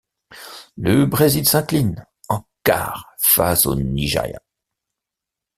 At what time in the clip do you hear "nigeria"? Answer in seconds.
3.75-4.41